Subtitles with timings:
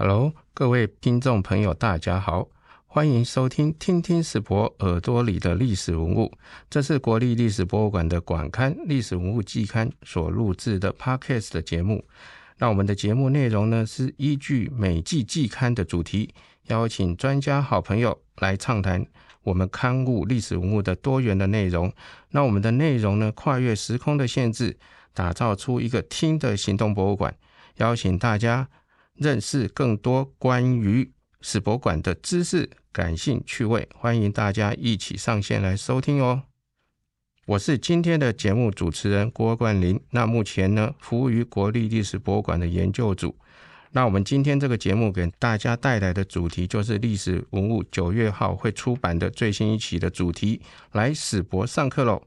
[0.00, 2.46] Hello，各位听众朋友，大家好，
[2.86, 6.26] 欢迎收听《听听史博耳朵里的历史文物》。
[6.70, 12.04] 这是国立历史博物馆的馆刊《历史文物季刊》所录制的 Podcast 的节目。
[12.58, 16.32] 那我们的节目内容呢，是依据每季季刊的主题，
[16.68, 19.04] 邀请专家好朋友来畅谈
[19.42, 21.92] 我们刊物历史文物的多元的内容。
[22.30, 24.78] 那我们的内容呢，跨越时空的限制，
[25.12, 27.34] 打造出一个听的行动博物馆，
[27.78, 28.68] 邀请大家。
[29.18, 36.44] 认识更多关于史博馆的知识，感兴趣味，欢迎大家一起上线来收听哦。
[37.46, 43.36] 我是今天的节目主持人郭冠霖，那目前呢服务于国立历史博物馆的研究组。
[43.90, 50.60] 那我们今天这个节目给大家带来的主题就是历史文物九月号会出版的最新一期的主题，
[50.92, 52.22] 来史博上课喽。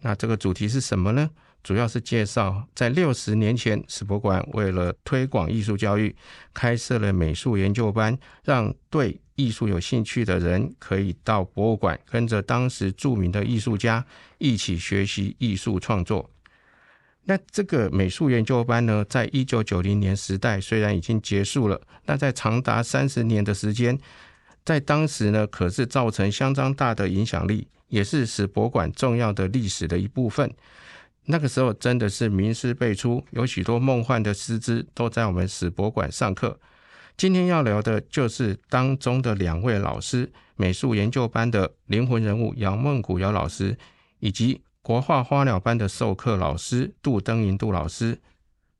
[0.00, 1.30] 那这个主题是什么呢？
[1.66, 6.14] 主要是介绍，在六十年前，史博馆为了推广艺术教育，
[6.54, 14.06] 开设了美术研究班，让对艺术有兴趣的人可以到博物馆，跟着当时著名的艺术家
[14.38, 16.30] 一起学习艺术创作。
[17.24, 23.98] 那这个美术研究班呢，在一九九零年时代虽然已经结束了，但在长达三十年的时间，
[24.64, 30.48] 在当时呢，可是造成相当大的影响力，也是史博馆重要的历史的一部分。
[31.26, 36.58] 那个时候真的是名师辈出，有许多梦幻的师资都在我们史博馆上课。
[37.16, 43.76] 今天要聊的就是当中的两位老师，美术研究班的灵魂人物姚梦谷姚老师，
[44.20, 48.20] 以及国画花鸟班的授课老师杜登银杜老师。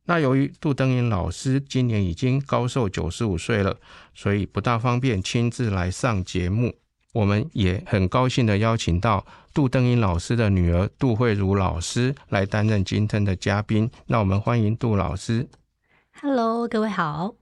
[0.05, 3.81] 那由于杜登银老师今年已经高寿九十五岁了，
[4.15, 6.77] 所以不大方便亲自来上节目。
[7.17, 13.91] 我们也很高兴的邀请到杜登英老师的女儿杜慧茹老师来担任今天的嘉宾。
[14.09, 15.49] 那我们欢迎杜老师。
[16.21, 17.35] Hello，各位好。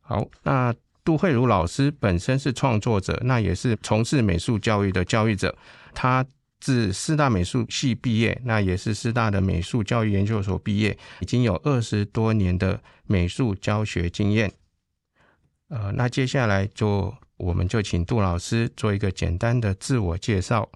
[0.00, 0.72] 好，那
[1.04, 5.52] 杜慧茹老师本身是创作者，那也是从事美术教育的教育者。
[5.92, 6.24] 她
[6.60, 14.52] 自师大美术系毕业，那也是师大的美术教育研究所毕业，已经有二十多年的美术教学经验。
[15.70, 17.12] 呃，那接下来就。
[17.38, 20.68] 我们就请杜老师做一个简单的自我介绍。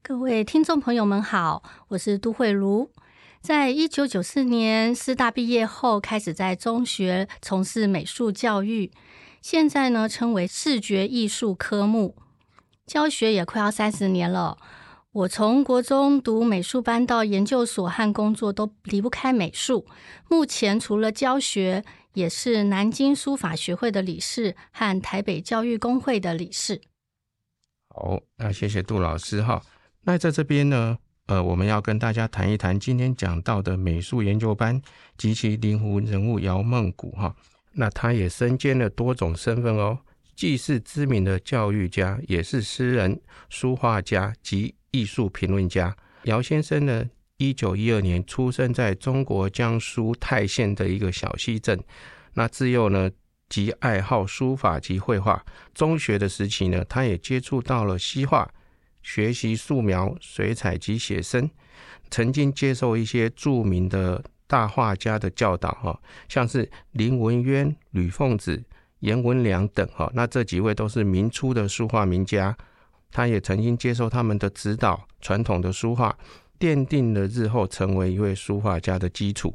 [0.00, 2.90] 各位听众朋友们好，我是杜慧茹。
[3.40, 8.92] 在一九九四年师大毕业后，开始在中学从事美术教育，
[9.40, 12.16] 现在呢称为视觉艺术科目，
[12.86, 14.56] 教学也快要三十年了。
[15.10, 19.84] 我从国中读美术班到研究所和工作都离不开美术。
[20.28, 21.84] 目前除了教学，
[22.14, 26.80] 也是南京书法学会的理事和台北教育工会的理事。
[27.88, 29.62] 好，那谢谢杜老师哈。
[30.02, 34.80] 那在这边呢，呃，我们要跟大家谈一谈今天讲到的美术研究班
[35.16, 37.34] 及其灵魂人物姚梦谷哈。
[37.72, 39.98] 那他也身兼了多种身份哦，
[40.34, 45.96] 既是知名的教育家，也是诗人、书画家及艺术评论家。
[46.24, 47.04] 姚先生呢？
[47.42, 51.82] 一九一二年出生在中国江苏泰县的一个小溪镇。
[52.34, 53.10] 那自幼呢，
[53.48, 55.44] 即爱好书法及绘画。
[55.74, 58.48] 中学的时期呢，他也接触到了西画，
[59.02, 61.50] 学习素描、水彩及写生。
[62.10, 68.62] 曾经接受一些著名的大画家的教导，哈，像是林文渊、吕凤子、
[69.00, 70.10] 颜文良等，哈。
[70.14, 72.56] 那这几位都是明初的书画名家。
[73.14, 76.16] 他也曾经接受他们的指导，传统的书画。
[76.62, 79.52] 奠定了日后成为一位书画家的基础。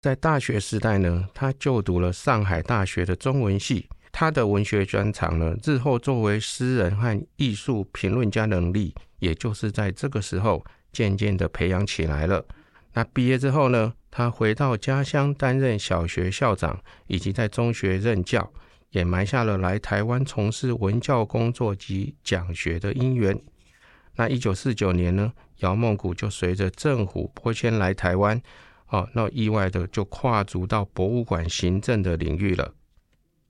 [0.00, 3.88] 在大学时代呢，他就读了上海大学的中文系。
[4.12, 12.46] 他的文学专长呢，日后作为诗人和艺术评论家能力，也就是在这个时候渐渐的培养起来了。
[12.92, 18.48] 那毕业之后呢，他回到家乡担任小学校长，以及在中学任教，
[18.90, 23.36] 也埋下了来台湾从事文教工作及讲学的因缘。
[24.16, 25.32] 那一九四九年呢？
[25.60, 28.40] 姚梦谷就随着政府拨迁来台湾，
[28.88, 32.74] 哦，那意外的就跨足到博物馆行政的领域了。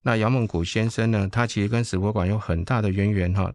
[0.03, 3.53] 那姚梦谷先生呢，他其实跟史博馆有很大的渊源哈。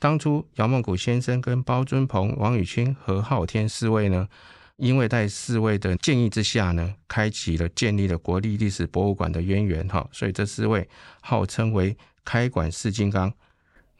[0.00, 4.28] 当初姚梦谷先生跟包尊鹏、王宇清、何浩天四位呢，
[4.76, 10.04] 因为在四位的建议之下呢，开启了建立了国立历史博物馆的渊源哈。
[10.10, 10.88] 所以这四位
[11.20, 13.32] 号称为开馆四金刚。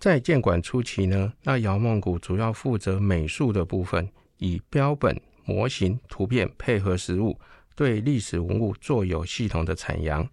[0.04, 4.06] 在建馆初期呢，那姚梦谷主要负责美术的部分，
[4.36, 7.40] 以标本、模型、图片配合实物，
[7.74, 10.28] 对历史文物做有系统的阐扬。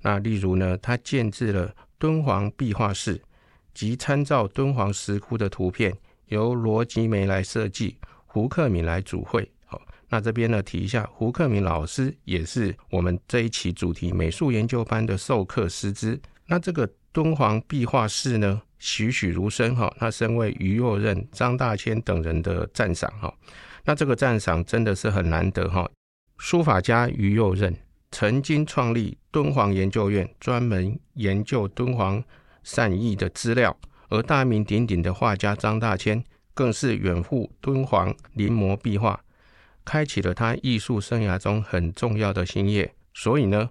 [0.00, 3.20] 那例如呢，他建制了敦煌壁画室，
[3.74, 5.94] 即参照敦煌石窟的图片，
[6.28, 9.46] 由罗吉梅来设计，胡克敏来主绘。
[9.66, 16.18] 好，那这边呢提一下，胡克敏老师也是我们这一期主题美术研究班的授课师资。
[16.46, 19.92] 那这个敦煌壁画室呢，栩栩如生哈。
[20.00, 23.32] 那身为于右任、张大千等人的赞赏哈。
[23.84, 25.88] 那这个赞赏真的是很难得哈。
[26.38, 27.76] 书法家于右任
[28.10, 32.22] 曾经创立敦煌研究院，专门研究敦煌
[32.62, 33.76] 善意的资料。
[34.08, 39.20] 而大名鼎鼎的画家张大千，更是远赴敦煌临摹壁画。
[39.84, 43.70] 开启了他艺术生涯中很重要的新业，所以呢，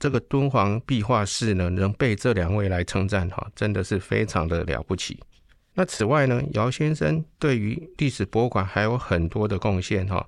[0.00, 5.20] 这个敦煌壁画室呢，能被这两位来称赞哈，真的是非常的了不起。
[5.74, 10.26] 那此外呢，姚先生对于历史博物馆还有很多的贡献哈。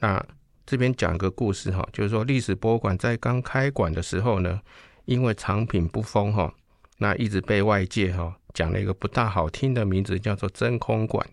[0.00, 0.22] 那
[0.66, 4.60] 这边讲个故事哈，就是说历史博物馆在刚开馆的时候呢，
[5.04, 6.52] 因为藏品不丰哈，
[6.98, 11.24] 那一直被外界哈讲了一个不大好听的名字，叫做真空馆。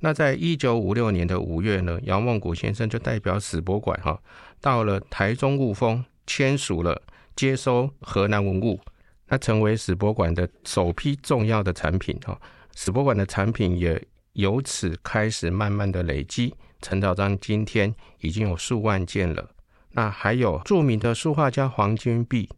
[0.00, 4.18] 那在一九五六年的五月呢，姚梦谷先生就代表史博馆哈，
[4.60, 7.02] 到了台中雾峰签署了
[7.38, 8.80] 接收河南文物，
[9.28, 12.36] 那成为史博馆的首批重要的产品哈。
[12.74, 16.52] 史博馆的产品也由此开始慢慢的累积，
[16.82, 19.50] 陈导章今天已经有数万件了。
[19.92, 22.48] 那还有著名的书画家黄金璧，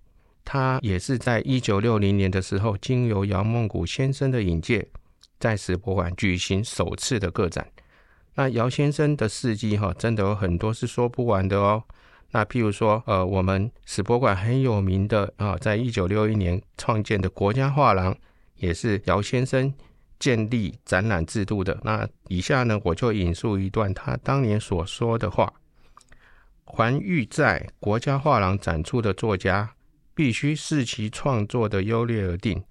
[0.46, 4.86] 他也是在一九六零年的时候，经由姚梦谷先生的引荐。
[5.38, 7.66] 在史博馆举行首次的个展，
[8.34, 11.84] 那姚先生的事迹哈，真的有很多是说不完的哦。
[12.32, 18.16] 那譬如说，呃，我们史博馆很有名的啊，在一九六一年创建的国家画廊，
[18.56, 19.72] 也是姚先生
[20.18, 21.78] 建立展览制度的。
[21.82, 25.52] 那以下呢，我就引述一段他当年所说的话：，
[26.64, 29.74] 还欲在国家画廊展出的作家，
[30.14, 32.62] 必须视其创作的优劣而定。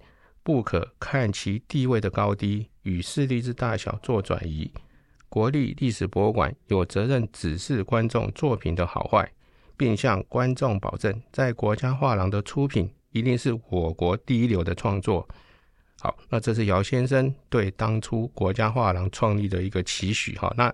[0.42, 4.72] 不可看其地位的高低与势力之大小做转移。
[5.28, 9.30] 国立历史博物馆有责任指示观众作品的好坏，
[9.80, 15.26] 并向观众保证，在国家画廊的出品一定是我国第一流的创作。
[16.02, 20.36] 好，那这是姚先生对当初国家画廊创立的一个期许。
[20.36, 20.70] 哈，那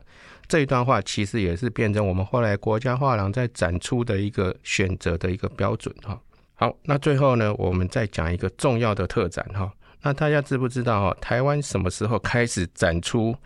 [0.49, 5.95] 这一段话其实也是变成我们后来国家画廊在展出的一个选择的一个标准。
[6.03, 6.21] 哈。
[6.57, 9.73] 好，那最后呢，我们再讲一个重要的特展哈。
[10.03, 11.17] 那大家知不知道哈？
[11.21, 13.37] 台湾什么时候开始展出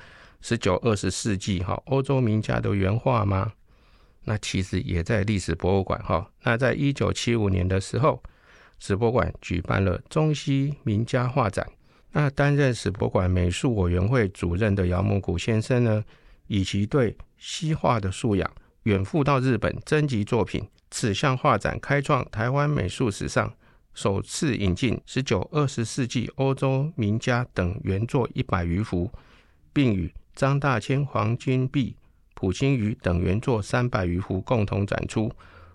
[0.40, 3.52] 十九、二十世纪哈欧洲名家的原画吗？
[4.24, 6.30] 那其实也在历史博物馆哈。
[6.42, 8.22] 那在一九七五年的时候，
[8.78, 11.66] 史博馆举办了中西名家画展。
[12.12, 16.04] 那担任史博馆美术委员会主任的姚木谷先生呢，
[16.48, 18.50] 以其对西画的素养，
[18.82, 20.68] 远赴到日本征集作品。
[20.90, 23.54] 此项画展开创台湾美术史上
[23.94, 29.08] 首次引进十九、二十世纪欧洲名家等原作一百余幅，
[29.72, 31.94] 并与张大千、黄君璧、
[32.40, 35.30] 蒲清瑜等原作三百余幅共同展出，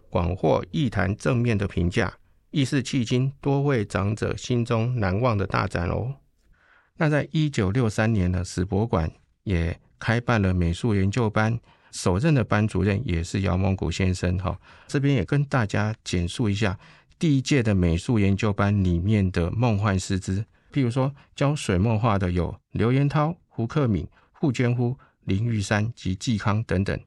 [0.10, 2.12] 广获艺坛正面的评价，
[2.50, 6.16] 亦是迄今多位长者心中难忘的大展哦。
[6.98, 9.12] 那在一九六三年呢，史博馆
[9.44, 11.60] 也开办了美术研究班。
[11.92, 16.80] 首任的班主任也是姚蒙古先生哈，这边也跟大家简述一下
[17.20, 20.44] 第一届的美术研究班里面的梦幻师资，
[20.74, 27.00] 譬如说教水墨画的有刘延涛、胡克敏、傅娟夫、林玉山及季康等等，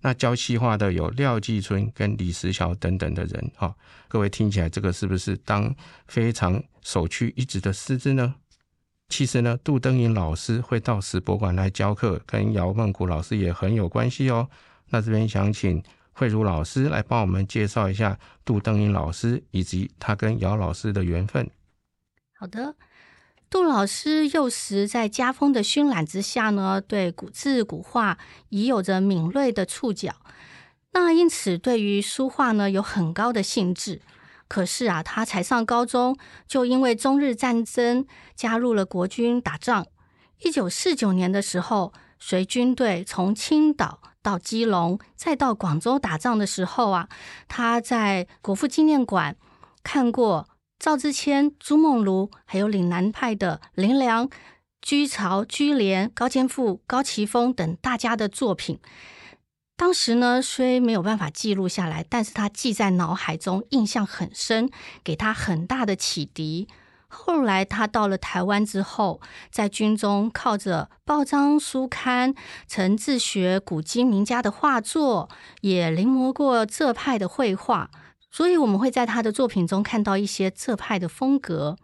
[0.00, 3.74] 那教西画的有廖继春跟李石桥等等的人哈，
[4.08, 5.74] 各位听起来这个是不是当
[6.06, 8.34] 非常首屈一指的师资呢？
[9.08, 14.48] 其实呢，杜登颖老师会到史博馆来教课，跟姚梦谷老师也很有关系哦。
[14.90, 21.50] 那这边想请慧茹老师来帮我们介绍一下杜登颖老师以及他跟姚老师的缘分。
[22.38, 22.74] 好的，
[23.50, 28.16] 杜老师幼时在家风的熏染之下呢，对古字古画
[28.50, 30.14] 已有着敏锐的触角，
[30.92, 34.00] 那因此对于书画呢有很高的兴致。
[34.46, 36.16] 可是啊，他才上高中，
[36.46, 39.84] 就因为中日战争加入了国军打仗。
[40.42, 47.08] 一九四九年的时候，随军队从青岛到基隆，再到广州打仗的时候啊，
[47.48, 49.36] 他在国父纪念馆
[49.82, 50.48] 看过
[50.80, 54.30] 赵之谦、朱梦庐，还有岭南派的林良、
[54.80, 58.80] 居巢、居廉、高坚富、高奇峰等大家的作品。
[59.76, 64.70] 当时呢，虽没有办法记录下来，但是他记在脑海中，印象很深，
[65.04, 66.66] 给他很大的启迪。
[67.08, 69.20] 后来他到了台湾之后，
[69.50, 72.34] 在军中靠着报章书刊，
[72.66, 75.28] 曾自学古今名家的画作，
[75.60, 77.90] 也临摹过浙派的绘画，
[78.30, 81.76] 所以我们会在他的作品中看到一些浙派的风格。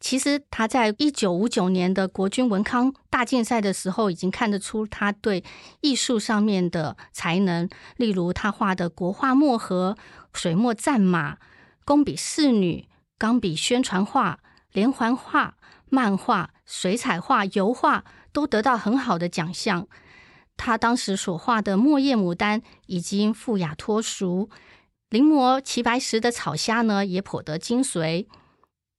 [0.00, 5.44] 其实他在一九五九年的国军文康大竞赛的时候，已经看得出他对
[5.80, 7.68] 艺术上面的才能。
[7.96, 9.96] 例如，他画的国画墨盒、
[10.34, 11.38] 水墨战马、
[11.84, 14.40] 工笔仕女、钢笔宣传画、
[14.72, 15.54] 连环画、
[15.88, 19.86] 漫画、水彩画、油画，都得到很好的奖项。
[20.56, 24.50] 他当时所画的墨叶牡丹已经富雅脱俗，
[25.12, 28.26] 临摹齐白石的草虾呢，也颇得精髓。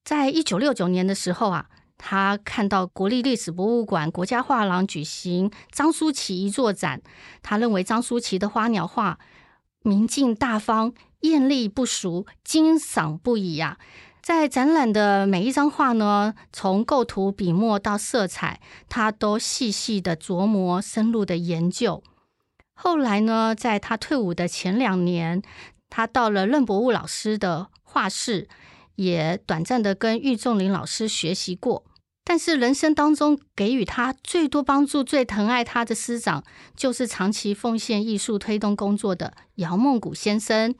[0.03, 1.65] 在一九六九年的时候啊，
[1.97, 7.01] 他看到国立历史博物馆国家画廊举行张舒淇一座展，
[7.41, 9.17] 他认为张舒淇的花鸟画
[9.81, 13.79] 明净大方、艳丽不俗，欣赏不已呀。
[14.21, 22.03] 在展览的每一张画呢，从构图、笔墨到色彩，他都细细的琢磨、深入的研究。
[22.75, 25.43] 后来呢，在他退伍的前两年，
[25.93, 28.49] 他到了任伯物老师的画室。
[28.95, 31.83] 也短暂的跟玉仲林老师学习过，
[32.23, 36.43] 但是人生当中给予他最多帮助、最疼爱他的师长，
[36.75, 40.75] 就是长期奉献艺术推动工作的姚梦谷先生。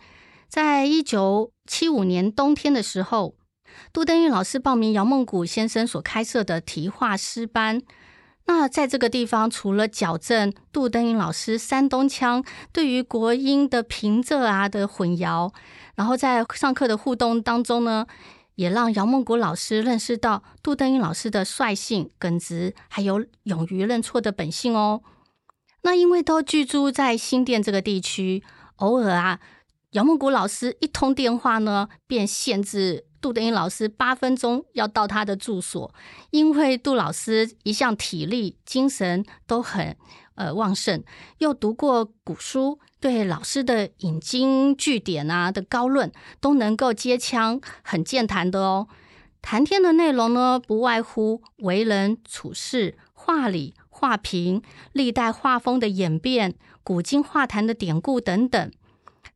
[0.47, 3.33] 在一九七五年冬天的时候，
[3.91, 7.81] 杜登玉老师报名姚梦谷先生所开设的题画师班。
[8.45, 15.53] 那在这个地方，除了矫正杜登英老师山东腔对于国音的平仄啊的混淆。
[15.95, 18.05] 然后在上课的互动当中呢，
[18.55, 25.01] 也让姚梦谷老师认识到杜登英老师的率性、耿直，还有勇于认错的本性哦。
[25.83, 28.43] 那因为都居住在新店这个地区，
[28.77, 29.39] 偶尔啊，
[29.91, 35.95] 姚梦谷老师一通电话呢，便限制杜德英老师八分钟要到他的住所，
[36.31, 39.95] 因为杜老师一向体力、精神都很
[40.35, 41.01] 呃旺盛，
[41.37, 42.77] 又读过古书。
[42.99, 46.11] 对老师的引经据典啊的高论
[46.41, 48.89] 都能够接腔，很健谈的哦。
[49.41, 54.61] 谈天的内容呢，不外乎为人处事、画理、画评、
[54.91, 58.71] 历代画风的演变、古今画坛的典故等等。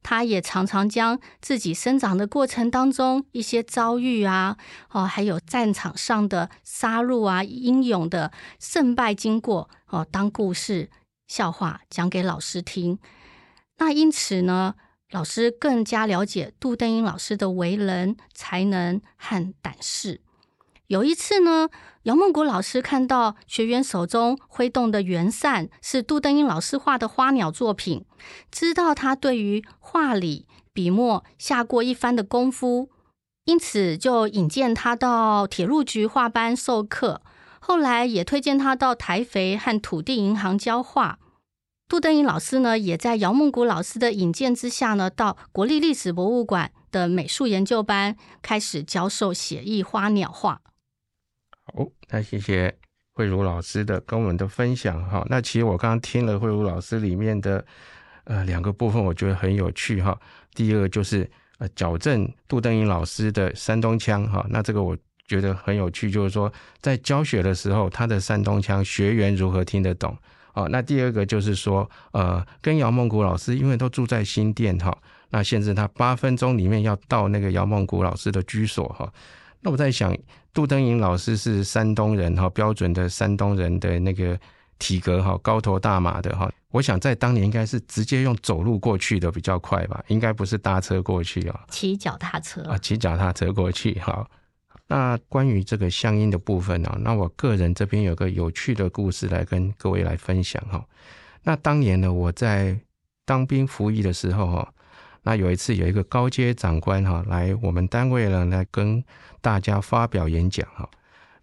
[0.03, 4.57] 他也常常将自己生长的过程当中一些遭遇啊，
[4.91, 10.89] 哦，还有战场上的杀戮啊、英勇的胜败经过哦，当故事、
[11.27, 12.99] 笑话讲给老师听。
[13.77, 14.75] 那因此呢，
[15.11, 20.21] 老师更加了解杜登英老师的为人、才能和胆识。
[20.87, 21.67] 有一次呢，
[22.03, 28.05] 姚梦谷老师看到学员手中挥动的圆扇是杜登英老师画的花鸟作品，
[28.49, 32.89] 知道他对于画理、笔墨下过一番的功夫，
[33.43, 37.21] 因此就引荐他到铁路局画班授课。
[37.59, 41.19] 后来也推荐他到台肥和土地银行教画。
[41.89, 50.61] 杜登英老师呢，也在姚梦谷老师的引荐之下呢，到国立历史博物馆的美术研究班开始教授写意花鸟画。
[51.73, 52.73] 好，那谢谢
[53.13, 55.25] 慧茹老师的跟我们的分享哈。
[55.29, 57.63] 那其实我刚刚听了慧茹老师里面的
[58.23, 60.17] 呃两个部分，我觉得很有趣哈。
[60.53, 64.97] 第一个就是呃矫正杜登英老师的山东腔哈，那这个我
[65.27, 70.17] 觉得很有趣，就是说在教学的时候，他的山东腔学员如何听得懂。
[70.53, 74.97] 哦，那第二个就是说，呃，跟姚梦谷老师，因为都住在新店哈，
[75.29, 79.11] 那限制他八分钟里面要到那个姚梦谷老师的居所哈。
[79.61, 80.15] 那我在想，
[80.53, 84.39] 杜登颖老师是山东人哈，标准的山东人的那个
[84.79, 86.51] 体格哈，高头大马的哈。
[86.69, 91.65] 我想在当年应该是直接用走路过去的比较快吧，应该不是搭车过去啊。
[91.69, 94.27] 骑脚踏车啊，骑脚踏车过去哈。
[94.89, 96.97] 那关于这个乡音的部分呢？
[97.01, 100.85] 那我个人这边有个有趣的故事来跟各位来分享哈。
[101.43, 102.77] 那当年呢，我在
[103.25, 104.73] 当兵服役的时候哈，
[105.23, 109.03] 那有一次有一个高阶长官哈来我们单位呢来跟
[109.41, 110.89] 大家发表演讲哈。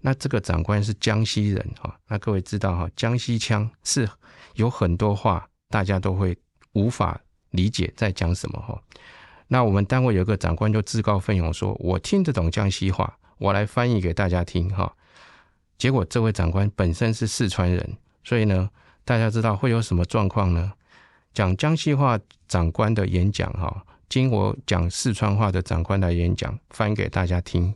[0.01, 1.99] 那这个长官是江西人哈。
[2.09, 4.09] 那各位知道哈，江西腔是
[4.55, 6.37] 有很多话大家都会
[6.73, 8.81] 无法理解在讲什么哈。
[9.49, 14.91] 那我们单位有个长官就自告奋勇说：“我听得懂江西话。”我来翻译给大家听哈，
[15.77, 18.71] 结果这位长官本身是四川人，所以呢，
[19.05, 20.73] 大家知道会有什么状况呢？
[21.35, 22.19] 讲江西话
[22.55, 27.75] 长官的演讲哈，经我讲四川话的长官来演讲，翻给大家听，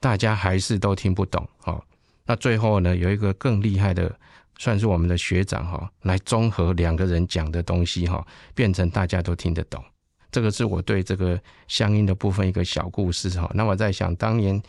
[0.00, 1.78] 大家还是都听不懂哈。
[2.24, 4.18] 那最后呢，有一个更厉害的，
[4.56, 9.84] 算是我们的学长哈，来综合两个人讲的东西哈，变成大家都听得懂。
[10.32, 13.50] 这个是我对这个相应的部分一个小故事哈。
[13.52, 14.62] 那我在想，当年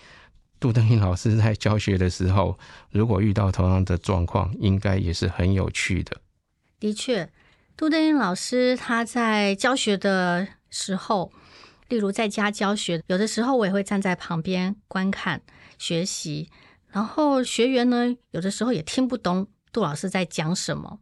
[0.59, 2.59] 杜登英老师在教学的时候，
[2.91, 6.17] 如果遇到同样的状况，应该也是很有趣的。
[6.81, 7.29] 的确，
[7.77, 11.31] 杜登英老师他在教学的时候，
[11.89, 15.43] 例如在家教学，有的时候我也会站在旁边观看
[15.77, 16.49] 学习，
[16.87, 20.99] 然后学员呢，有的时候也听不懂杜老师在讲什么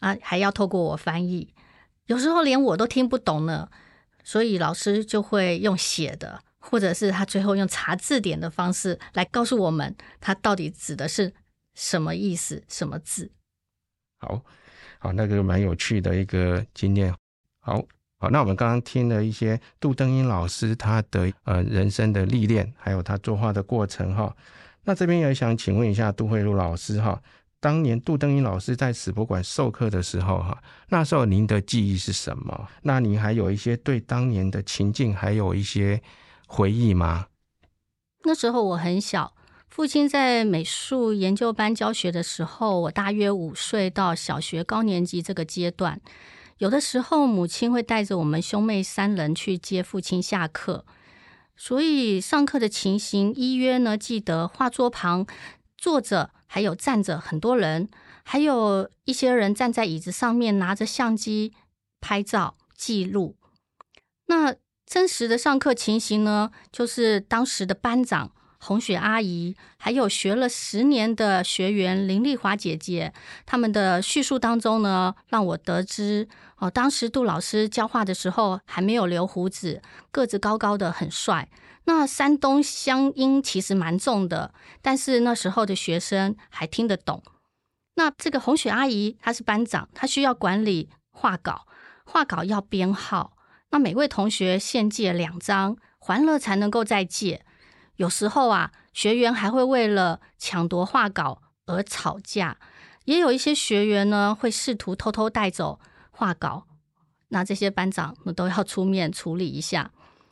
[0.00, 1.54] 啊，还要透过我翻译，
[2.06, 3.68] 有时候连我都听不懂呢，
[4.24, 11.32] 所以老师就会用写的，或者是他最后用查字典的方式来告诉我们，他到底指的是
[11.76, 13.30] 什么意思，什么字。
[14.18, 14.42] 好，
[15.04, 17.14] 好，那个蛮有趣的一个经验。
[17.60, 17.84] 好。
[18.16, 24.34] 好，那我们刚刚听了一些杜登英老师他的呃人生的历练，还有他作画的过程哈。
[24.84, 27.20] 那这边也想请问一下杜慧茹老师哈，
[27.60, 32.68] 当年杜登英老师在史博馆授课的时候哈，那时候您的记忆是什么？
[32.82, 36.00] 那您还有一些对当年的情境还有一些
[36.46, 37.26] 回忆吗？
[38.22, 39.33] 那时候我很小，
[39.74, 46.00] 父亲在美术研究班教学的时候，我大约五岁到小学高年级这个阶段。
[46.58, 50.86] 有的时候，母亲会带着我们兄妹三人去接父亲下课，
[51.56, 55.26] 所以上课的情形依约呢，记得画桌旁
[55.76, 57.88] 坐着，还有站着很多人，
[58.22, 61.52] 还有一些人站在椅子上面拿着相机
[62.00, 63.34] 拍照记录。
[64.26, 64.54] 那
[64.86, 68.30] 真实的上课情形呢，就是当时的班长。
[68.66, 73.12] 红雪阿姨，还有学了十年的学员林丽华姐姐，
[73.44, 81.50] 他们的叙述当中呢，让我得知哦，当时杜老师教画的时候还没有留胡子，个子高高的，很帅。
[81.84, 87.22] 那山东乡音其实蛮重的，但是那时候的学生还听得懂。
[87.96, 91.66] 那这个红雪阿姨她是班长，她需要管理画稿，
[92.06, 93.36] 画稿要编号，
[93.72, 97.44] 那每位同学限借两张，还了才能够再借。
[97.96, 102.58] 有时候啊，学员还会为了抢夺画稿而吵架，
[103.04, 105.78] 也有一些学员呢会试图偷偷带走
[106.10, 106.66] 画稿，
[107.28, 109.90] 那这些班长们都要出面处理一下。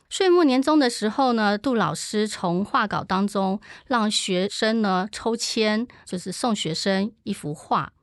[0.09, 7.93] 岁末年终的时候呢，杜老师从画稿当中让学生呢抽签，就是送学生一幅画。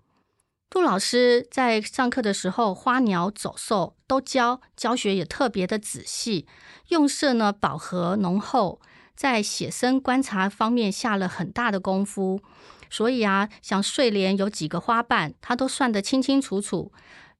[0.68, 6.46] 杜老师在上课的时候，花鸟走兽都教，教学也特别的仔细，
[6.88, 8.80] 用色呢饱和浓厚。
[9.20, 12.40] 在写生观察方面下了很大的功夫，
[12.88, 16.90] 所以啊，像睡莲有几个花瓣，他都算得清清楚楚。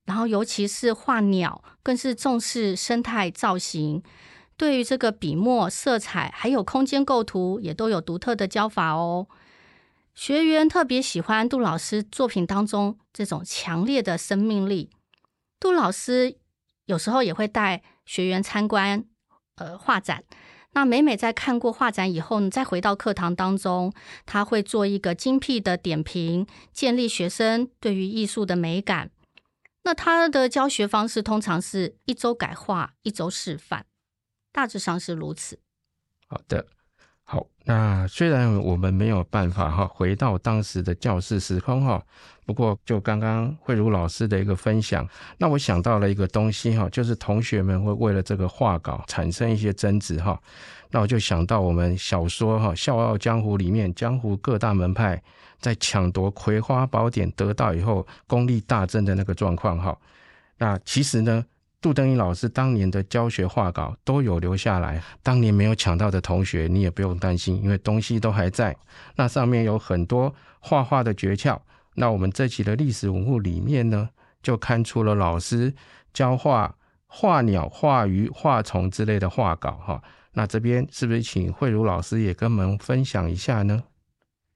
[0.04, 4.02] 然后，尤其是画鸟，更是重视生态造型。
[4.58, 9.26] 对于这个笔墨、色彩，还有空间构图，也都有独特的教法哦。
[10.14, 14.90] 学员特别喜欢杜老师作品当中这种强烈的生命力。
[15.58, 16.36] 杜老师
[16.84, 19.06] 有时候也会带学员参观
[19.54, 20.22] 呃画展。
[20.72, 23.92] 那每每在看过画展以后呢，再回到课堂当中，
[24.24, 29.10] 他会做一个精辟的点评，建立学生对于艺术的美感。
[29.82, 33.86] 那他的教学方式通常是一周改画，一周示范，
[34.52, 35.58] 大致上是如此。
[36.28, 36.66] 好的。
[37.32, 42.02] 好，那虽然我们没有办法哈回到当时的教室时空哈，
[42.44, 50.36] 不过就刚刚慧茹老师的一个分享，那我想到了一个东西哈，就是同学们会为了这个画稿产生一些争执哈，
[50.90, 55.22] 那我就想到我们小说哈《笑傲江湖》里面，江湖各大门派
[55.60, 59.96] 在抢夺《葵花宝典》得到以后功力大增的那个状况哈，
[60.58, 61.44] 那其实呢。
[61.80, 68.76] 杜登英老师当年的教学画稿都有留下来，当年没有抢到的同学，你也不用担心，因为东西都还在。
[69.16, 71.58] 那上面有很多画画的诀窍。
[71.94, 74.10] 那我们这期的历史文物里面呢，
[74.42, 75.74] 就看出了老师
[76.12, 80.02] 教画画鸟、画鱼、画虫之类的画稿哈。
[80.32, 83.82] 那这边是不是请慧茹老师也跟我们分享一下呢？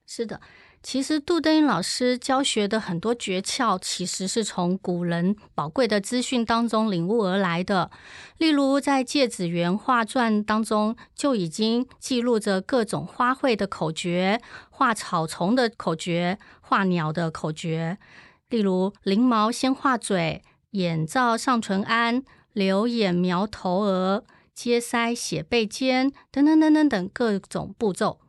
[0.06, 0.40] 是的。
[0.84, 7.90] 其实杜登英老师教学的很多诀窍，其实是从古人宝贵的资讯当中领悟而来的。
[8.36, 17.96] 例如，在《芥子园画传》当中，就已经记录着各种花卉的口诀、画草丛的口诀、画鸟的口诀。
[18.50, 20.42] 例如，翎毛先画嘴，
[20.72, 28.20] 眼罩上唇安，柳眼描头额，接腮写背肩，等等等等等各种步骤。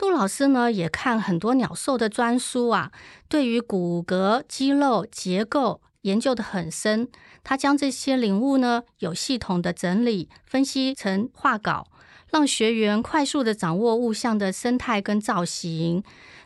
[0.00, 2.90] 杜老师呢也看很多鸟兽的专书啊，
[3.28, 7.06] 对于骨骼、肌肉结构研究的很深。
[7.44, 11.86] 他将这些领悟呢有系统的整理分析成画稿，
[12.30, 16.02] 让学员快速的掌握物象的生态跟造型。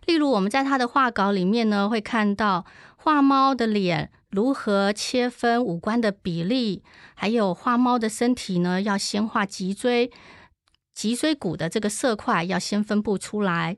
[0.07, 6.83] 例如，我们在他的画稿里面呢会看到画猫的脸如何切分五官的比例，
[7.15, 10.11] 还有画猫的身体呢要先画脊椎。
[10.95, 13.77] 脊椎骨的这个色块要先分布出来，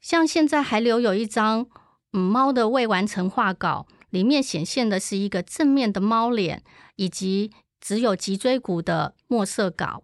[0.00, 1.66] 像现在还留有一张
[2.12, 6.62] 嗯猫的未完成画稿，里面显现的是一个正面的猫脸，
[6.96, 10.02] 以及只有脊椎骨的墨色稿。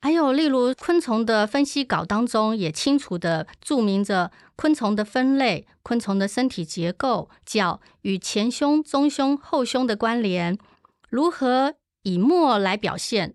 [0.00, 10.56] 还有，例如昆虫的分析稿当中，也清楚的注明着昆虫的分类、昆虫的身体结构、脚与前胸、中胸、后胸的关联，
[11.10, 13.34] 如何以墨来表现。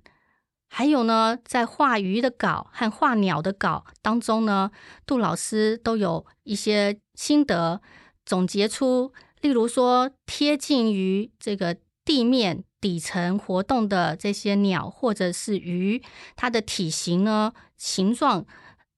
[0.76, 4.72] 还有呢，在画鱼的稿和画鸟的稿当中呢，
[5.06, 7.80] 杜老师都有一些心得
[8.26, 12.64] 总结出，例如说贴近于这个地面。
[12.84, 16.04] 底层活动的这些鸟或者是鱼，
[16.36, 18.46] 它的体型呢、形状，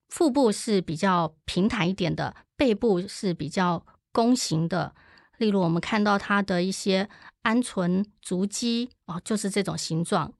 [0.08, 4.92] 腹部是比较平坦一点的，背部是比较弓形的。
[5.38, 7.08] 例如，我们看到它的一些
[7.44, 10.32] 鹌鹑足迹哦，就是这种形状。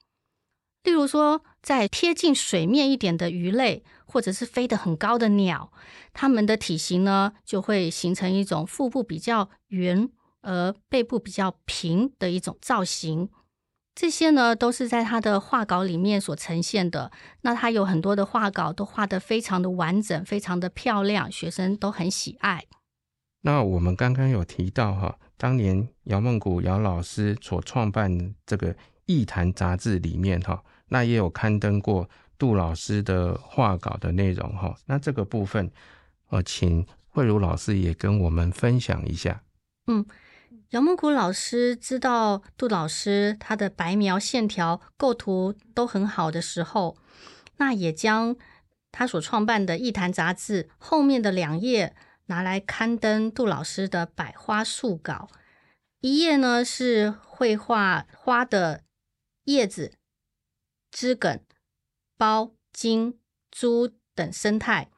[0.87, 5.70] 例如说，在贴近水面一点的鱼类，或者是飞得很高的鸟，
[6.14, 10.09] 它们的体型呢，就会形成一种腹部比较圆。
[10.49, 13.29] 而背部比较平的一种造型，
[13.96, 17.11] 这些呢都是在他的画稿里面所呈现的。
[17.40, 22.64] 那他有很多的画稿都画得非常的完整，非常的漂亮，学生都很喜爱。
[23.40, 28.72] 那我们刚刚有提到哈，当年姚梦谷姚老师所创办这个
[29.07, 34.77] 《艺坛》杂志里面哈，那也有刊登过杜老师的画稿的内容哈。
[34.87, 35.70] 那这个部分，
[36.31, 39.42] 呃，请慧茹老师也跟我们分享一下。
[39.87, 40.05] 嗯。
[40.70, 46.96] 姚梦谷老师知道杜老师他的白描线条构图都很好的时候，
[47.59, 48.35] 那也将
[48.90, 51.94] 他所创办的《艺坛》杂志后面的两页
[52.27, 55.29] 拿来刊登杜老师的百花素稿。
[56.01, 58.83] 一页呢是绘画花的
[59.44, 59.92] 叶子、
[60.90, 61.40] 枝梗、
[62.18, 63.18] 苞、茎、
[63.51, 64.90] 株等生态，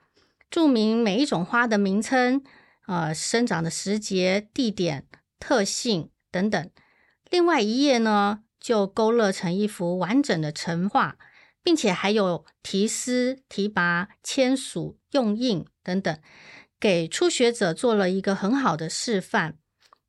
[0.51, 2.42] 注明每一种花的名称、
[2.87, 5.07] 呃生长的时节、地点。
[5.40, 6.70] 特性等等，
[7.31, 11.16] 另外一页呢，就勾勒成一幅完整的成画，
[11.62, 16.18] 并且还有题诗、题跋、签署、用印等等，
[16.81, 19.59] 给初学者做了一个很好的示范。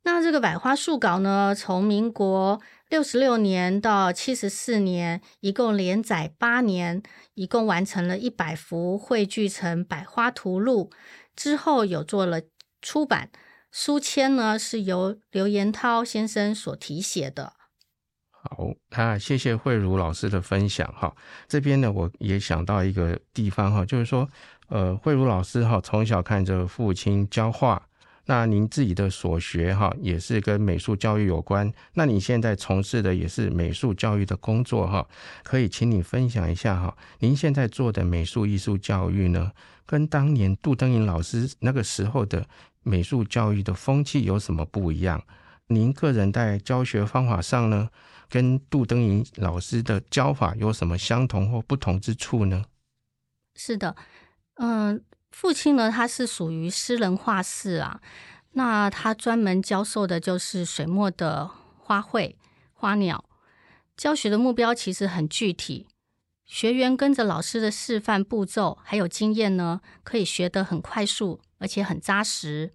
[0.03, 10.89] 那这个百花树稿呢，从民国六十六年到七十四年，一共连载八年，一共完成了一百幅，汇聚成《百花图录》，
[11.35, 12.41] 之后有做了
[12.81, 13.29] 出版。
[13.71, 17.53] 书签呢是由刘延涛先生所题写的。
[18.31, 21.13] 好，那谢谢慧茹老师的分享哈。
[21.47, 24.27] 这边呢，我也想到一个地方哈，就是说，
[24.69, 27.88] 呃，慧茹老师哈，从小看着父亲教画，
[28.29, 31.73] 那您自己的所学哈，也是跟美术教育有关。
[31.95, 35.07] 那你现在从事的也是美术教育的工作哈，
[35.41, 39.51] 可以请你分享一下哈，您现在做的美术艺术教育呢，
[39.87, 42.45] 跟当年杜登颖老师那个时候的。
[42.81, 45.21] 美术教育的风气有什么不一样？
[45.67, 47.89] 您个人在教学方法上呢，
[48.29, 52.63] 跟杜登颖老师的教法有什么相同或不同之处呢？
[53.53, 53.93] 是的，
[54.55, 58.01] 嗯，父亲呢，他是属于诗人画室啊，
[58.53, 62.35] 那他专门教授的就是水墨的花卉、
[62.73, 63.25] 花鸟。
[63.95, 65.87] 教学的目标其实很具体，
[66.45, 71.41] 学员跟着老师的示范步骤还有经验呢，可以学得很快速。
[71.61, 72.71] 而且很扎实。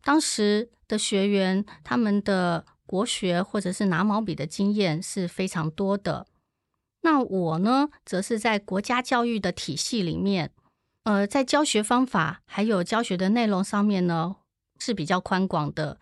[0.00, 6.28] 当时的学员，他们的国学或者是拿毛笔的经验是非常多的。
[7.00, 10.52] 那我呢，则是在国家教育的体系里面，
[11.04, 14.36] 呃，在教学方法还有教学的内容上面呢，
[14.78, 15.98] 是比较宽广的。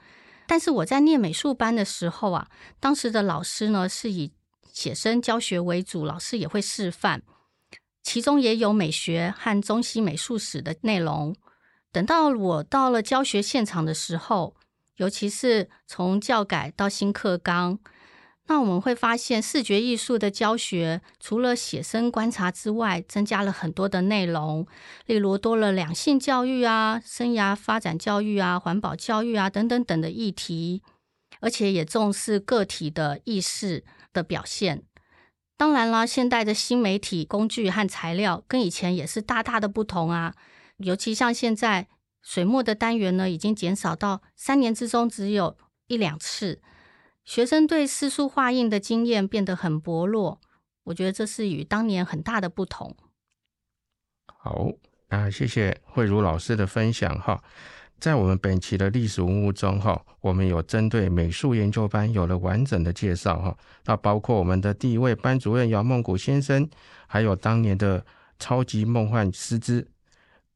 [0.46, 4.32] 但是我在念美术班的时候啊，当时的老师呢是以
[4.72, 7.22] 写生教学为主，老师也会示范，
[8.02, 11.34] 其中也有美学和中西美术史的内容。
[11.92, 14.54] 等到我到了教学现场的时候，
[14.96, 17.78] 尤其是从教改到新课纲，
[18.46, 24.66] 那我们会发现视觉艺术的教学除了写生观察之外，增加了很多的内容，
[25.06, 30.82] 例如多了两性教育啊、生涯发展教育啊、环保教育啊等等等的议题，
[31.40, 34.82] 而且也重视个体的意识的表现。
[35.56, 40.34] 当然啦，现代的新媒体工具和材料跟以前也是大大的不同啊。
[40.78, 41.86] 尤其像现在
[42.22, 46.60] 水墨的单元呢，已经减少到三年之中只有一两次，
[47.24, 50.40] 学生对诗书画印的经验变得很薄弱。
[50.84, 52.96] 我觉得这是与当年很大的不同。
[54.26, 54.68] 好，
[55.08, 57.42] 那谢谢慧茹老师的分享哈。
[57.98, 63.56] 在我们本期的历史文物中哈，我们有针对美术研究班有了完整的介绍哈。
[63.84, 66.66] 那包括我们的第一位班主任姚梦谷先生，
[67.06, 68.04] 还有当年的
[68.38, 69.86] 超级梦幻师资。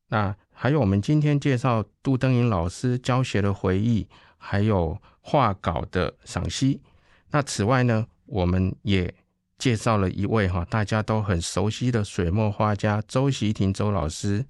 [0.09, 6.83] 那还有我们今天介绍杜登颖老师教学的回忆，还有画稿的赏析。
[7.31, 9.13] 那此外呢，我们也
[9.57, 14.45] 介绍了一位哈大家都很熟悉的水墨画家周习廷周老师。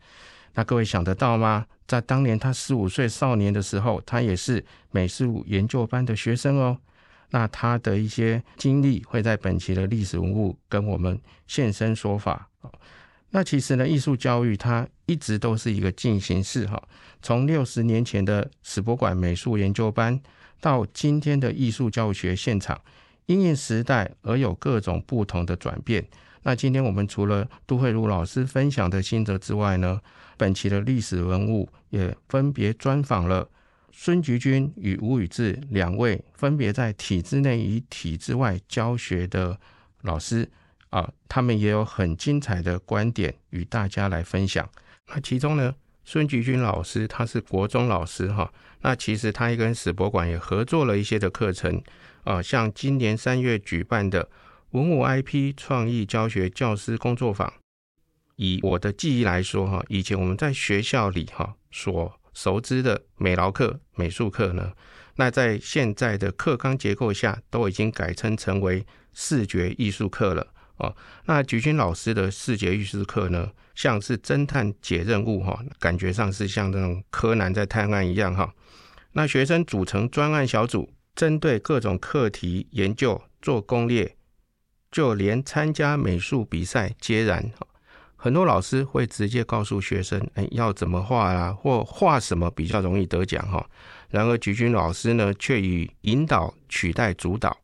[0.55, 1.67] 那各位想得到吗？
[1.87, 6.77] 在当年他十五岁少年的时候，他也是美术研究班的学生哦。
[7.31, 12.49] 那他的一些经历会在本期的历史文物跟我们现身说法。
[13.31, 16.81] 那其实呢，艺术教育它一直都是一个进行式哈。
[17.21, 20.21] 从六十年前的史博馆美术研究班，
[20.61, 22.81] 到今天的艺术教学现场，
[23.27, 26.07] 因应时代而有各种不同的转变。
[26.43, 30.01] 那今天我们除了杜慧茹老师分享的心得之外呢，
[30.37, 33.49] 本期的历史文物也分别专访了
[33.93, 39.59] 孙菊君与吴宇志两位分别在体制内与体制外教学的
[40.03, 40.51] 老师
[40.91, 44.69] 啊，他们也有很精彩的观点与大家来分享。
[45.09, 51.83] 那其中呢，孙菊君老师他是国中老师哈，那其实他也跟史博馆也合作了一些的课程
[52.25, 54.29] 啊，像今年三月举办的。
[54.71, 57.53] 文物 IP 创意教学教师工作坊，
[58.35, 64.73] 以我的记忆来说，哈，以前我们在学校里哈所熟知的美劳课、美术课呢，
[65.15, 70.95] 那在现在的课纲结构下，都已经改称成为视觉艺术课了哦。
[71.27, 78.55] 那菊君老师的视觉艺术课呢，像是侦探解任务哈，感觉上是像那种柯南在探案一样哈。
[79.13, 84.17] 那学生组成专案小组，针对各种课题研究做攻略。
[84.91, 87.51] 就连参加美术比赛皆然，
[88.15, 93.69] 很多老师会直接告诉学生，哎，要怎么画啊，或画什么比较容易得奖哈。
[94.11, 97.59] 然而菊君老师呢，却以引导取代主导。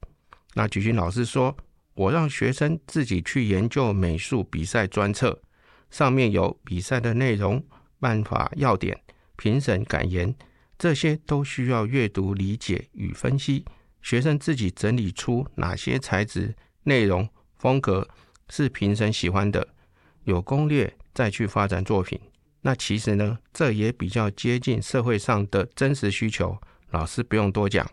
[0.55, 1.57] 那菊君老师说，
[2.01, 5.43] 我让学生自己去研究美术比赛专册，
[5.91, 7.63] 上面有比赛的内容、
[7.99, 8.99] 办法要点、
[9.37, 10.35] 评审感言，
[10.79, 13.67] 这些都需要阅读理解与分析，
[14.01, 16.55] 学生自己整理出哪些材质。
[16.85, 18.09] 内容风格
[18.49, 19.69] 是评审喜欢的，
[20.25, 22.19] 有攻略再去发展作品。
[22.63, 26.57] 那其实呢，这也比较接近社会上的真实需求。
[26.93, 27.87] 老师不用多讲，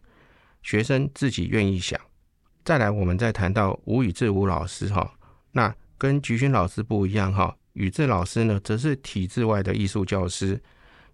[0.63, 1.99] 学生自己愿意想。
[2.67, 5.09] 再来，我们再谈到吴宇志吴老师哈，
[5.53, 7.55] 那跟菊勋老师不一样哈。
[7.71, 10.61] 宇智老师呢，则是体制外的艺术教师，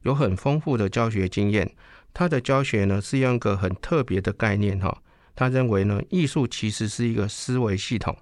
[0.02, 1.72] 有很丰富的教学经验。
[2.12, 5.04] 他的教学呢，是用一个很特别的概念哈。
[5.36, 8.18] 他认为呢，艺术其实是一个思维系统。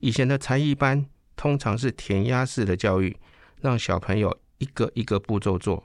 [0.00, 1.06] 以前的才艺班
[1.36, 3.16] 通常是填鸭式的教育，
[3.60, 5.84] 让小朋友一个一个步骤做，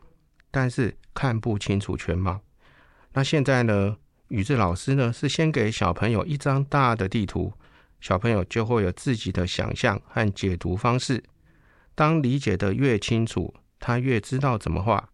[0.49, 2.41] 但是看不清楚全貌。
[3.13, 3.95] 那现在呢，
[4.29, 7.51] 宇智老师呢是先给小朋友一张大的地图，
[7.99, 11.23] 小朋友就会有自己的想象和解读方式。
[11.95, 15.09] 当理解的越清楚，他越知道怎么画。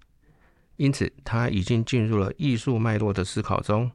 [0.75, 3.89] 因此，他已经进入了艺术脉络的思考中。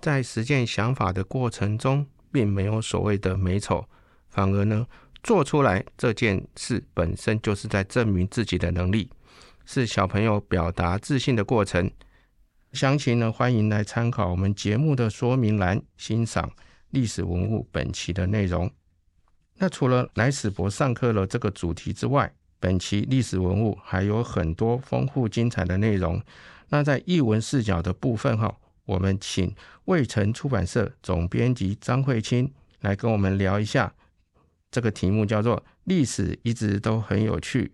[0.00, 3.84] 在实践想法的过程中，并没有所谓的美丑，
[4.28, 4.86] 反而呢，
[5.22, 9.10] 做出来这件事本身就是在证明自己的能力，
[9.64, 11.90] 是小朋友表达自信的过程。
[12.72, 16.50] 详情呢，欢迎来参考我们节目的说明栏，欣赏
[16.90, 18.70] 历史文物本期的内容。
[19.56, 26.22] 那除了来史博上课了这个主题之外，本期历史文物还有很多丰富精彩的内容。
[26.68, 28.56] 那在译文视角的部分，哈。
[28.84, 29.54] 我们请
[29.84, 32.50] 未城出版社总编辑张慧清
[32.80, 33.92] 来跟我们聊一下
[34.70, 37.72] 这个题目，叫做“历史一直都很有趣”。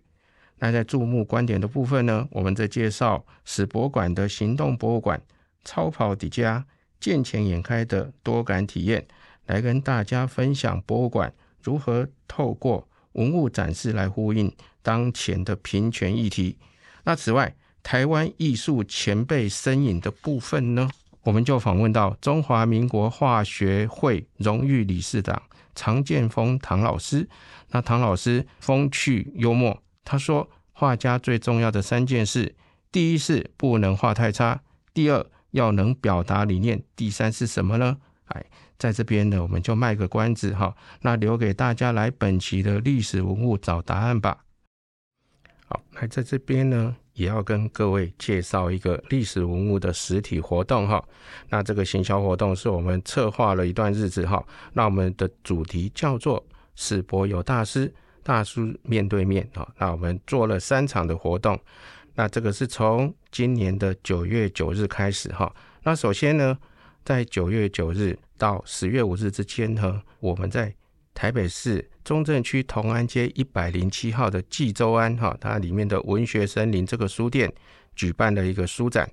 [0.59, 5.21] 那在注目观点的部分呢，我们在介绍史博物馆的行动博物馆、
[5.63, 6.65] 超跑迪加
[6.99, 9.05] 见钱眼开的多感体验，
[9.47, 16.57] 来跟大家分享博物馆如何透过文物展示来呼应当前的平权议题。
[17.03, 20.89] 那此外，台湾艺术前辈身影的部分呢？
[21.23, 25.41] 我们就访问到中华民国化学会荣誉理事长
[25.73, 27.27] 常建峰唐老师。
[27.71, 32.55] 那唐老师风趣幽默，他说：画家最重要的三件事，
[32.91, 34.61] 第一是不能画太差，
[34.93, 37.97] 第二要能表达理念，第三是什么呢？
[38.27, 38.45] 哎，
[38.77, 44.45] 在这边呢，我们就卖个关子哈，那留给大家来本期的历史文物找答案吧。
[45.67, 46.95] 好，那在这边呢。
[47.15, 51.01] 也要跟各位介绍一个历史文物的实体活动哈。
[51.47, 54.45] 那这个行销活动是我们策划了一段日子哈。
[54.73, 59.65] 那我们的主题叫做“史博有大师，大叔面对面”哈。
[59.77, 61.57] 那我们做了三场的活动。
[62.15, 65.53] 那这个是从今年的九月九日开始哈。
[65.83, 66.57] 那首先呢，
[67.05, 70.73] 在九月九日到十月五日之间呢，我们在
[71.13, 71.89] 台北市。
[72.05, 77.51] 中正区同安街一百零七号的冀州安哈，它里面的文学森林这个书店
[77.95, 79.09] 举办了一个书展，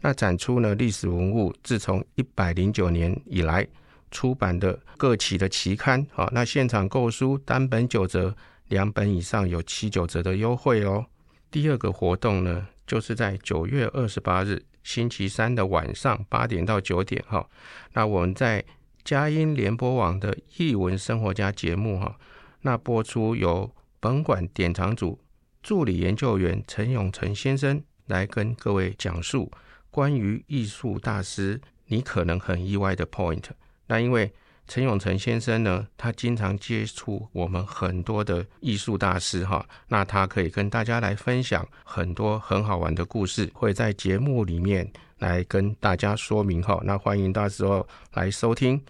[0.00, 3.68] 那展出呢历史文物，自从一百零九年以来
[4.10, 8.34] 出版的各期的期刊，好，那现场购书单本九折，
[8.70, 11.04] 两本以上有七九折的优惠哦。
[11.50, 17.46] 第二个活动呢，就是在九月二十八日星期三的晚上八点到九点，哈，
[17.92, 18.64] 那我们在
[19.04, 22.18] 佳音联播网的译文生活家节目，哈，
[22.62, 25.20] 那播出由本馆典藏组
[25.62, 29.50] 助理研究员陈永成先生来跟各位讲述
[29.90, 31.60] 关于艺术大师。
[31.92, 33.42] 你可能很意外的 point，
[33.88, 34.32] 那因为
[34.70, 46.80] 陈永成先生呢，他经常接触我们很多的艺术大师哈，那他可以跟大家来分享很多很好玩的故事，会在节目里面来跟大家说明哈。
[46.84, 48.80] 那欢迎到时候来收听。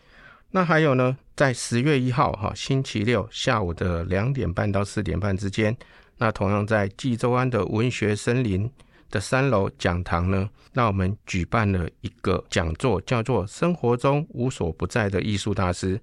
[0.50, 5.74] 那还有呢，在十月一号哈，星期六下午的两点半到四点半之间，
[6.18, 8.70] 那同样在济州湾的文学森林。
[9.10, 15.96] 的三楼讲堂呢，那我们举办了一个讲座，叫做《生活中无所不在的艺术大师》。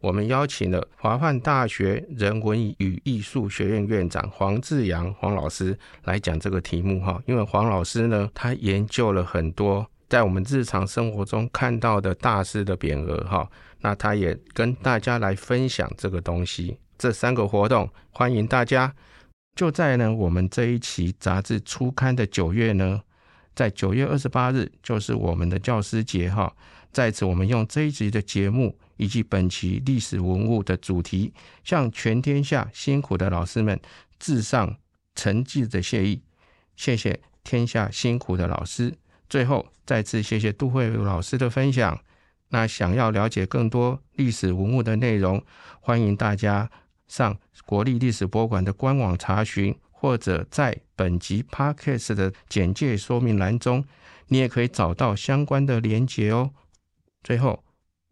[0.00, 7.22] 我们邀请了华范大学人文与艺术学院院长黄志阳黄老师来讲这个题目哈。
[7.26, 13.48] 因为黄老师呢，他研究了很多在我们日常生活中看到的大师的匾额哈，
[13.80, 16.76] 那他也跟大家来分享这个东西。
[16.98, 18.92] 这三个活动，欢迎大家。
[19.54, 23.02] 就在呢，我们这一期杂志初刊的九月呢，
[23.54, 26.54] 在九月二十八日，就是我们的教师节哈。
[26.90, 31.32] 在此，我们用这一集的节目以及本期历史文物的主题，
[31.64, 33.80] 向全天下辛苦的老师们
[34.18, 34.76] 致上
[35.14, 36.22] 诚挚的谢意。
[36.76, 38.94] 谢谢天下辛苦的老师。
[39.28, 41.98] 最后，再次谢谢杜慧老师的分享。
[42.48, 45.42] 那想要了解更多历史文物的内容，
[45.80, 46.70] 欢迎大家。
[47.12, 53.84] 上国立历史博物馆的官网查询，或者在本集 podcast 的简介说明栏中，
[54.28, 56.52] 你也可以找到相关的链接哦。
[57.22, 57.62] 最后，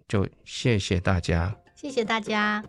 [0.07, 2.63] 就谢谢大家，谢谢大家。